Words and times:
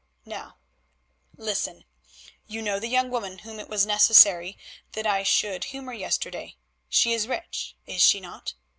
Now, 0.25 0.57
listen. 1.37 1.85
You 2.47 2.63
know 2.63 2.79
the 2.79 2.87
young 2.87 3.11
woman 3.11 3.37
whom 3.37 3.59
it 3.59 3.69
was 3.69 3.85
necessary 3.85 4.57
that 4.93 5.05
I 5.05 5.21
should 5.21 5.65
humour 5.65 5.93
yesterday. 5.93 6.55
She 6.89 7.13
is 7.13 7.27
rich, 7.27 7.75
is 7.85 8.01
she 8.01 8.19
not?" 8.19 8.55